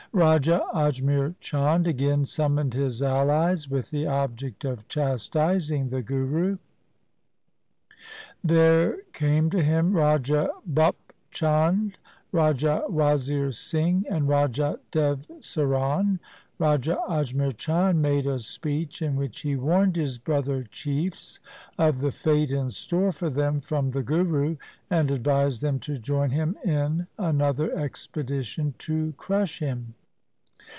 Raja 0.13 0.61
Ajmer 0.75 1.35
Chand 1.39 1.87
again 1.87 2.25
summoned 2.25 2.73
his 2.73 3.01
allies 3.01 3.69
with 3.69 3.91
the 3.91 4.07
object 4.07 4.65
of 4.65 4.85
chastising 4.89 5.87
the 5.87 6.01
Guru. 6.01 6.57
There 8.43 9.03
came 9.13 9.49
to 9.51 9.63
him 9.63 9.93
Raja 9.93 10.49
Bhup 10.69 10.95
Chand, 11.29 11.97
Raja 12.33 12.83
Wazir 12.89 13.53
Singh, 13.53 14.03
and 14.09 14.27
Raja 14.27 14.79
Dev 14.91 15.25
Saran. 15.39 16.19
Raja 16.59 16.97
Ajmer 17.07 17.55
Chand 17.55 18.01
made 18.01 18.27
a 18.27 18.39
speech 18.41 19.01
in 19.01 19.15
which 19.15 19.39
he 19.39 19.55
warned 19.55 19.95
his 19.95 20.17
brother 20.17 20.63
chiefs 20.63 21.39
of 21.77 21.99
the 22.01 22.11
fate 22.11 22.51
in 22.51 22.69
store 22.69 23.13
for 23.13 23.29
them 23.29 23.61
from 23.61 23.91
the 23.91 24.03
Guru, 24.03 24.57
and 24.89 25.09
advised 25.09 25.61
them 25.61 25.79
to 25.79 25.97
join 25.97 26.31
him 26.31 26.57
in 26.65 27.07
another 27.17 27.71
expedition 27.77 28.75
to 28.79 29.13
crush 29.15 29.59
him. 29.59 29.93